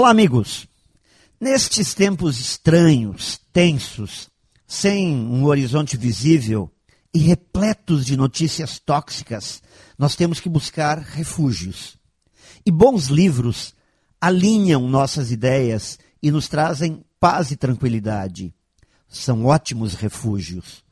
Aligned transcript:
Olá, 0.00 0.08
amigos. 0.08 0.66
Nestes 1.38 1.92
tempos 1.92 2.40
estranhos, 2.40 3.38
tensos, 3.52 4.30
sem 4.66 5.14
um 5.14 5.44
horizonte 5.44 5.94
visível 5.94 6.72
e 7.12 7.18
repletos 7.18 8.06
de 8.06 8.16
notícias 8.16 8.78
tóxicas, 8.78 9.62
nós 9.98 10.16
temos 10.16 10.40
que 10.40 10.48
buscar 10.48 10.96
refúgios. 11.00 11.98
E 12.64 12.70
bons 12.70 13.08
livros 13.08 13.74
alinham 14.18 14.88
nossas 14.88 15.30
ideias 15.30 15.98
e 16.22 16.30
nos 16.30 16.48
trazem 16.48 17.04
paz 17.20 17.50
e 17.50 17.56
tranquilidade. 17.56 18.54
São 19.06 19.44
ótimos 19.44 19.92
refúgios. 19.92 20.82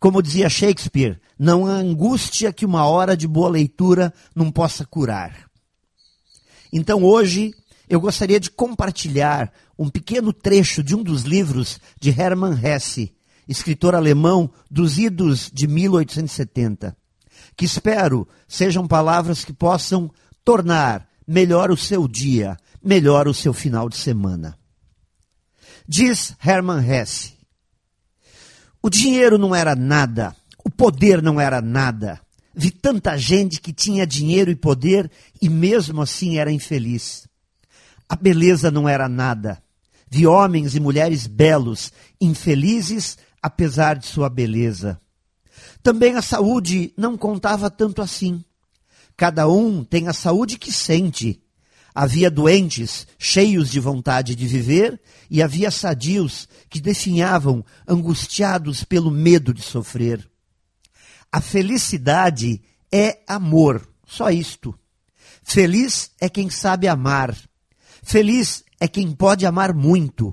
Como 0.00 0.22
dizia 0.22 0.48
Shakespeare, 0.48 1.20
não 1.38 1.66
há 1.66 1.72
angústia 1.72 2.54
que 2.54 2.64
uma 2.64 2.86
hora 2.86 3.14
de 3.14 3.28
boa 3.28 3.50
leitura 3.50 4.14
não 4.34 4.50
possa 4.50 4.86
curar. 4.86 5.46
Então 6.72 7.04
hoje 7.04 7.54
eu 7.88 8.00
gostaria 8.00 8.40
de 8.40 8.50
compartilhar 8.50 9.52
um 9.78 9.88
pequeno 9.88 10.32
trecho 10.32 10.82
de 10.82 10.94
um 10.94 11.02
dos 11.02 11.22
livros 11.22 11.80
de 12.00 12.10
Hermann 12.10 12.58
Hesse, 12.62 13.14
escritor 13.46 13.94
alemão 13.94 14.50
dos 14.70 14.98
idos 14.98 15.50
de 15.52 15.68
1870, 15.68 16.96
que 17.56 17.64
espero 17.64 18.26
sejam 18.48 18.86
palavras 18.86 19.44
que 19.44 19.52
possam 19.52 20.10
tornar 20.44 21.08
melhor 21.26 21.70
o 21.70 21.76
seu 21.76 22.08
dia, 22.08 22.56
melhor 22.82 23.28
o 23.28 23.34
seu 23.34 23.52
final 23.52 23.88
de 23.88 23.96
semana. 23.96 24.58
Diz 25.88 26.34
Hermann 26.44 26.84
Hesse: 26.84 27.34
O 28.82 28.90
dinheiro 28.90 29.38
não 29.38 29.54
era 29.54 29.76
nada, 29.76 30.34
o 30.64 30.70
poder 30.70 31.22
não 31.22 31.40
era 31.40 31.60
nada. 31.60 32.20
Vi 32.52 32.70
tanta 32.70 33.16
gente 33.18 33.60
que 33.60 33.72
tinha 33.72 34.06
dinheiro 34.06 34.50
e 34.50 34.56
poder 34.56 35.10
e 35.40 35.48
mesmo 35.48 36.00
assim 36.00 36.38
era 36.38 36.50
infeliz. 36.50 37.28
A 38.08 38.16
beleza 38.16 38.70
não 38.70 38.88
era 38.88 39.08
nada. 39.08 39.62
Vi 40.08 40.26
homens 40.26 40.74
e 40.74 40.80
mulheres 40.80 41.26
belos, 41.26 41.92
infelizes 42.20 43.18
apesar 43.42 43.96
de 43.96 44.06
sua 44.06 44.28
beleza. 44.28 44.98
Também 45.82 46.16
a 46.16 46.22
saúde 46.22 46.92
não 46.96 47.16
contava 47.16 47.70
tanto 47.70 48.02
assim. 48.02 48.44
Cada 49.16 49.48
um 49.48 49.82
tem 49.82 50.08
a 50.08 50.12
saúde 50.12 50.58
que 50.58 50.72
sente. 50.72 51.42
Havia 51.94 52.30
doentes, 52.30 53.06
cheios 53.18 53.70
de 53.70 53.80
vontade 53.80 54.34
de 54.34 54.46
viver, 54.46 55.00
e 55.30 55.42
havia 55.42 55.70
sadios 55.70 56.46
que 56.68 56.80
definhavam, 56.80 57.64
angustiados 57.88 58.84
pelo 58.84 59.10
medo 59.10 59.54
de 59.54 59.62
sofrer. 59.62 60.28
A 61.32 61.40
felicidade 61.40 62.60
é 62.92 63.20
amor, 63.26 63.88
só 64.06 64.30
isto. 64.30 64.78
Feliz 65.42 66.10
é 66.20 66.28
quem 66.28 66.50
sabe 66.50 66.86
amar. 66.86 67.36
Feliz 68.06 68.62
é 68.78 68.86
quem 68.86 69.10
pode 69.10 69.44
amar 69.44 69.74
muito. 69.74 70.32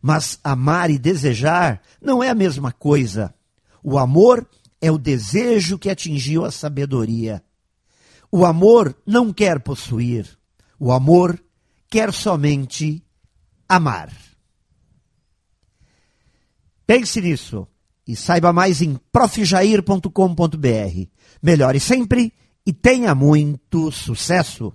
Mas 0.00 0.38
amar 0.44 0.92
e 0.92 0.96
desejar 0.96 1.82
não 2.00 2.22
é 2.22 2.28
a 2.30 2.34
mesma 2.36 2.70
coisa. 2.70 3.34
O 3.82 3.98
amor 3.98 4.48
é 4.80 4.92
o 4.92 4.96
desejo 4.96 5.76
que 5.76 5.90
atingiu 5.90 6.44
a 6.44 6.52
sabedoria. 6.52 7.42
O 8.30 8.46
amor 8.46 8.96
não 9.04 9.32
quer 9.32 9.58
possuir. 9.58 10.38
O 10.78 10.92
amor 10.92 11.42
quer 11.90 12.12
somente 12.12 13.04
amar. 13.68 14.12
Pense 16.86 17.20
nisso 17.20 17.66
e 18.06 18.14
saiba 18.14 18.52
mais 18.52 18.80
em 18.80 19.00
profjair.com.br. 19.10 21.08
Melhore 21.42 21.80
sempre 21.80 22.32
e 22.64 22.72
tenha 22.72 23.16
muito 23.16 23.90
sucesso! 23.90 24.72